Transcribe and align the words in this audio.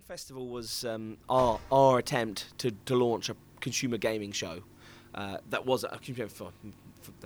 M 0.00 0.04
Festival 0.04 0.48
was 0.48 0.82
um, 0.86 1.18
our 1.28 1.60
our 1.70 1.98
attempt 1.98 2.56
to, 2.56 2.70
to 2.86 2.94
launch 2.94 3.28
a 3.28 3.36
consumer 3.60 3.98
gaming 3.98 4.32
show 4.32 4.60
uh, 5.14 5.36
that 5.50 5.66
was 5.66 5.84
a 5.84 5.98
for, 5.98 6.26
for 6.26 6.52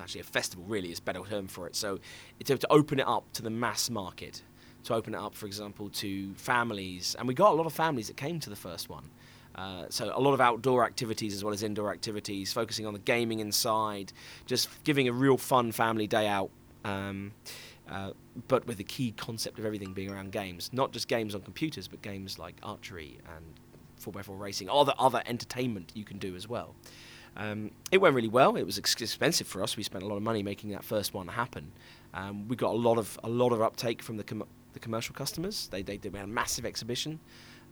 actually 0.00 0.22
a 0.22 0.24
festival 0.24 0.64
really 0.66 0.90
is 0.90 0.98
a 0.98 1.02
better 1.02 1.20
term 1.20 1.46
for 1.46 1.68
it. 1.68 1.76
So 1.76 2.00
to, 2.42 2.58
to 2.58 2.72
open 2.72 2.98
it 2.98 3.06
up 3.06 3.32
to 3.34 3.42
the 3.42 3.50
mass 3.50 3.90
market, 3.90 4.42
to 4.84 4.94
open 4.94 5.14
it 5.14 5.18
up, 5.18 5.36
for 5.36 5.46
example, 5.46 5.88
to 5.90 6.34
families, 6.34 7.14
and 7.16 7.28
we 7.28 7.34
got 7.34 7.52
a 7.52 7.54
lot 7.54 7.66
of 7.66 7.72
families 7.72 8.08
that 8.08 8.16
came 8.16 8.40
to 8.40 8.50
the 8.50 8.56
first 8.56 8.90
one. 8.90 9.08
Uh, 9.54 9.84
so 9.88 10.12
a 10.12 10.20
lot 10.20 10.34
of 10.34 10.40
outdoor 10.40 10.84
activities 10.84 11.32
as 11.32 11.44
well 11.44 11.54
as 11.54 11.62
indoor 11.62 11.92
activities, 11.92 12.52
focusing 12.52 12.86
on 12.86 12.92
the 12.92 12.98
gaming 12.98 13.38
inside, 13.38 14.12
just 14.46 14.68
giving 14.82 15.06
a 15.06 15.12
real 15.12 15.38
fun 15.38 15.70
family 15.70 16.08
day 16.08 16.26
out. 16.26 16.50
Um, 16.84 17.34
uh, 17.90 18.12
but 18.48 18.66
with 18.66 18.78
the 18.78 18.84
key 18.84 19.12
concept 19.12 19.58
of 19.58 19.66
everything 19.66 19.92
being 19.92 20.10
around 20.10 20.32
games, 20.32 20.70
not 20.72 20.92
just 20.92 21.08
games 21.08 21.34
on 21.34 21.42
computers, 21.42 21.88
but 21.88 22.02
games 22.02 22.38
like 22.38 22.56
archery 22.62 23.18
and 23.36 23.44
4x4 24.00 24.38
racing, 24.38 24.68
all 24.68 24.84
the 24.84 24.96
other 24.96 25.22
entertainment 25.26 25.92
you 25.94 26.04
can 26.04 26.18
do 26.18 26.34
as 26.34 26.48
well. 26.48 26.74
Um, 27.36 27.72
it 27.90 27.98
went 27.98 28.14
really 28.14 28.28
well. 28.28 28.56
It 28.56 28.64
was 28.64 28.78
ex- 28.78 29.00
expensive 29.00 29.46
for 29.46 29.62
us. 29.62 29.76
We 29.76 29.82
spent 29.82 30.04
a 30.04 30.06
lot 30.06 30.16
of 30.16 30.22
money 30.22 30.42
making 30.42 30.70
that 30.70 30.84
first 30.84 31.14
one 31.14 31.28
happen. 31.28 31.72
Um, 32.12 32.46
we 32.48 32.56
got 32.56 32.70
a 32.70 32.78
lot 32.78 32.96
of 32.96 33.18
a 33.24 33.28
lot 33.28 33.52
of 33.52 33.60
uptake 33.60 34.02
from 34.02 34.16
the 34.16 34.24
com- 34.24 34.46
the 34.72 34.78
commercial 34.78 35.14
customers. 35.14 35.68
They 35.68 35.82
they, 35.82 35.98
had 36.02 36.14
a 36.14 36.26
massive 36.26 36.64
exhibition. 36.64 37.18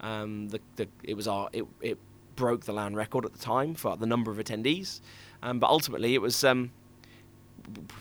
Um, 0.01 0.49
the, 0.49 0.61
the, 0.77 0.89
it 1.05 1.15
was 1.15 1.29
our 1.29 1.49
it, 1.53 1.65
it 1.81 1.99
broke 2.35 2.65
the 2.65 2.73
LAN 2.73 2.97
record 2.97 3.25
at 3.25 3.33
the 3.33 3.39
time 3.39 3.75
for 3.75 3.97
the 3.97 4.07
number 4.07 4.33
of 4.33 4.39
attendees, 4.39 5.01
um, 5.43 5.61
but 5.61 5.71
ultimately 5.71 6.15
it 6.15 6.21
was 6.21 6.43
um, 6.43 6.73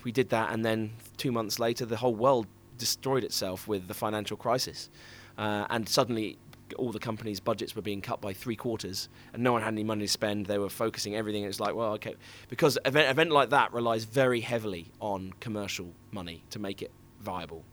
we 0.03 0.11
did 0.11 0.29
that, 0.29 0.51
and 0.51 0.65
then 0.65 0.91
two 1.17 1.31
months 1.31 1.59
later, 1.59 1.85
the 1.85 1.97
whole 1.97 2.15
world 2.15 2.47
destroyed 2.77 3.23
itself 3.23 3.67
with 3.67 3.87
the 3.87 3.93
financial 3.93 4.37
crisis, 4.37 4.89
uh, 5.37 5.65
and 5.69 5.87
suddenly 5.87 6.37
all 6.77 6.91
the 6.91 6.99
companies' 6.99 7.39
budgets 7.39 7.75
were 7.75 7.81
being 7.81 8.01
cut 8.01 8.21
by 8.21 8.33
three 8.33 8.55
quarters, 8.55 9.09
and 9.33 9.43
no 9.43 9.51
one 9.51 9.61
had 9.61 9.73
any 9.73 9.83
money 9.83 10.05
to 10.05 10.11
spend. 10.11 10.45
They 10.45 10.57
were 10.57 10.69
focusing 10.69 11.15
everything. 11.15 11.43
It 11.43 11.47
was 11.47 11.59
like, 11.59 11.75
well, 11.75 11.93
okay, 11.93 12.15
because 12.49 12.77
event 12.85 13.09
event 13.09 13.31
like 13.31 13.49
that 13.49 13.73
relies 13.73 14.05
very 14.05 14.41
heavily 14.41 14.91
on 14.99 15.33
commercial 15.39 15.93
money 16.11 16.43
to 16.49 16.59
make 16.59 16.81
it 16.81 16.91
viable. 17.19 17.63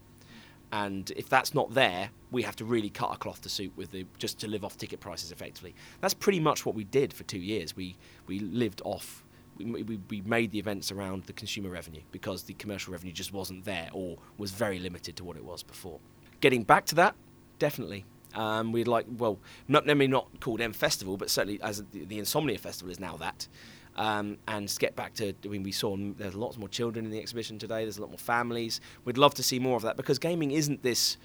And 0.71 1.11
if 1.15 1.27
that's 1.27 1.55
not 1.55 1.73
there, 1.73 2.11
we 2.29 2.43
have 2.43 2.55
to 2.57 2.65
really 2.65 2.91
cut 2.91 3.11
a 3.11 3.17
cloth 3.17 3.41
to 3.41 3.49
suit 3.49 3.73
with 3.75 3.91
the 3.91 4.05
just 4.19 4.39
to 4.39 4.47
live 4.47 4.63
off 4.63 4.77
ticket 4.77 4.99
prices 4.99 5.31
effectively. 5.31 5.73
That's 6.01 6.13
pretty 6.13 6.39
much 6.39 6.65
what 6.65 6.75
we 6.75 6.83
did 6.83 7.11
for 7.11 7.23
two 7.23 7.39
years. 7.39 7.75
We 7.75 7.95
we 8.27 8.39
lived 8.39 8.81
off 8.85 9.23
we, 9.59 9.99
we, 10.09 10.21
made 10.21 10.51
the 10.51 10.59
events 10.59 10.91
around 10.91 11.23
the 11.25 11.33
consumer 11.33 11.69
revenue 11.69 12.01
because 12.11 12.43
the 12.43 12.53
commercial 12.53 12.93
revenue 12.93 13.11
just 13.11 13.33
wasn't 13.33 13.65
there 13.65 13.89
or 13.93 14.17
was 14.37 14.51
very 14.51 14.79
limited 14.79 15.15
to 15.17 15.23
what 15.23 15.37
it 15.37 15.43
was 15.43 15.63
before. 15.63 15.99
Getting 16.41 16.63
back 16.63 16.85
to 16.87 16.95
that, 16.95 17.15
definitely. 17.57 18.05
Um, 18.33 18.71
we'd 18.71 18.87
like, 18.87 19.05
well, 19.09 19.39
not 19.67 19.85
maybe 19.85 20.07
not 20.07 20.39
called 20.39 20.61
M 20.61 20.73
Festival, 20.73 21.17
but 21.17 21.29
certainly 21.29 21.59
as 21.61 21.83
the, 21.91 22.05
the 22.05 22.19
Insomnia 22.19 22.57
Festival 22.57 22.91
is 22.91 22.99
now 22.99 23.17
that. 23.17 23.47
Um, 23.95 24.37
and 24.47 24.73
get 24.79 24.95
back 24.95 25.13
to, 25.15 25.33
I 25.43 25.47
mean, 25.47 25.63
we 25.63 25.71
saw 25.71 25.97
there's 25.97 26.35
lots 26.35 26.57
more 26.57 26.69
children 26.69 27.05
in 27.05 27.11
the 27.11 27.19
exhibition 27.19 27.59
today. 27.59 27.83
There's 27.83 27.97
a 27.97 28.01
lot 28.01 28.11
more 28.11 28.19
families. 28.19 28.79
We'd 29.03 29.17
love 29.17 29.33
to 29.35 29.43
see 29.43 29.59
more 29.59 29.75
of 29.75 29.81
that 29.81 29.97
because 29.97 30.19
gaming 30.19 30.51
isn't 30.51 30.83
this 30.83 31.17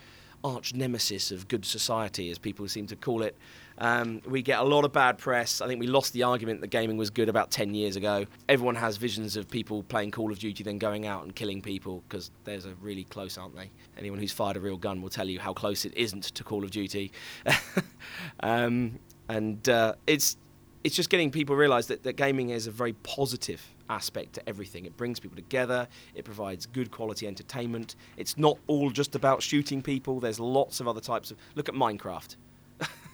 arch 0.45 0.75
nemesis 0.75 1.33
of 1.33 1.49
good 1.49 1.65
society, 1.65 2.31
as 2.31 2.39
people 2.39 2.69
seem 2.69 2.87
to 2.87 2.97
call 2.97 3.23
it. 3.23 3.37
Um, 3.79 4.23
we 4.27 4.43
get 4.43 4.61
a 4.61 4.63
lot 4.63 4.85
of 4.85 4.93
bad 4.93 5.19
press. 5.19 5.61
I 5.61 5.67
think 5.67 5.81
we 5.81 5.89
lost 5.89 6.13
the 6.13 6.23
argument 6.23 6.61
that 6.61 6.69
gaming 6.69 6.97
was 6.97 7.11
good 7.11 7.29
about 7.29 7.51
10 7.51 7.75
years 7.75 7.97
ago. 7.97 8.27
Everyone 8.49 8.77
has 8.77 8.97
visions 8.97 9.37
of 9.37 9.51
people 9.51 9.83
playing 9.83 10.13
Call 10.13 10.31
of 10.31 10.39
Duty, 10.39 10.63
then 10.63 10.79
going 10.79 11.07
out 11.07 11.25
and 11.25 11.35
killing 11.35 11.61
people 11.61 12.05
because 12.09 12.31
there's 12.45 12.67
a 12.67 12.75
really 12.81 13.05
close, 13.05 13.37
aren't 13.37 13.57
they? 13.57 13.71
Anyone 13.99 14.21
who's 14.21 14.33
fired 14.33 14.57
a 14.57 14.61
real 14.61 14.77
gun 14.77 15.03
will 15.03 15.11
tell 15.11 15.29
you 15.29 15.41
how 15.41 15.53
close 15.53 15.85
it 15.85 15.97
isn't 15.97 16.23
to 16.23 16.45
Call 16.45 16.63
of 16.63 16.71
Duty. 16.71 17.11
um, 18.41 18.99
and 19.29 19.69
uh, 19.69 19.95
it's 20.07 20.37
it's 20.85 20.95
just 20.95 21.09
getting 21.09 21.31
people 21.31 21.57
realize 21.57 21.87
that, 21.87 22.03
that 22.03 22.13
gaming 22.13 22.51
is 22.51 22.67
a 22.67 22.71
very 22.71 22.93
positive 22.93 23.63
aspect 23.89 24.35
to 24.35 24.49
everything. 24.49 24.85
It 24.85 24.97
brings 24.97 25.19
people 25.19 25.37
together, 25.37 25.89
it 26.15 26.25
provides 26.25 26.67
good 26.67 26.91
quality 26.91 27.27
entertainment. 27.27 27.97
It's 28.19 28.37
not 28.37 28.59
all 28.67 28.91
just 28.91 29.15
about 29.15 29.43
shooting 29.43 29.83
people, 29.83 30.21
there's 30.21 30.39
lots 30.39 30.81
of 30.81 30.87
other 30.87 31.01
types 31.01 31.31
of. 31.31 31.39
Look 31.55 31.71
at 31.71 31.75
Minecraft. 31.75 32.37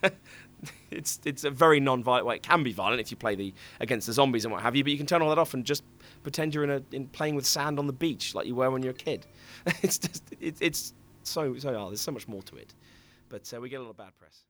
it's 0.90 1.20
it's 1.24 1.44
a 1.44 1.50
very 1.50 1.78
non-violent. 1.78 2.26
Well, 2.26 2.34
it 2.34 2.42
can 2.42 2.62
be 2.62 2.72
violent 2.72 3.00
if 3.00 3.10
you 3.10 3.16
play 3.16 3.34
the 3.34 3.54
against 3.78 4.06
the 4.06 4.12
zombies 4.12 4.44
and 4.44 4.52
what 4.52 4.62
have 4.62 4.74
you, 4.74 4.82
but 4.82 4.90
you 4.90 4.98
can 4.98 5.06
turn 5.06 5.22
all 5.22 5.28
that 5.28 5.38
off 5.38 5.54
and 5.54 5.64
just 5.64 5.84
pretend 6.22 6.54
you're 6.54 6.64
in 6.64 6.70
a 6.70 6.82
in 6.92 7.06
playing 7.08 7.34
with 7.36 7.46
sand 7.46 7.78
on 7.78 7.86
the 7.86 7.92
beach 7.92 8.34
like 8.34 8.46
you 8.46 8.54
were 8.54 8.70
when 8.70 8.82
you're 8.82 8.92
a 8.92 8.94
kid. 8.94 9.26
it's 9.82 9.98
just 9.98 10.24
it, 10.40 10.56
it's 10.60 10.92
so 11.22 11.56
so 11.56 11.74
oh, 11.74 11.88
there's 11.88 12.00
so 12.00 12.12
much 12.12 12.26
more 12.26 12.42
to 12.42 12.56
it, 12.56 12.74
but 13.28 13.52
uh, 13.54 13.60
we 13.60 13.68
get 13.68 13.80
a 13.80 13.82
lot 13.82 13.90
of 13.90 13.96
bad 13.96 14.16
press. 14.18 14.38